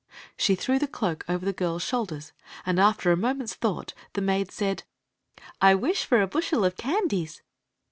[0.35, 2.33] She threw the cloak over the girls shoulders,
[2.65, 4.81] and after a moment's thought the maid said;"
[5.61, 7.43] I wish for a bushel of candies."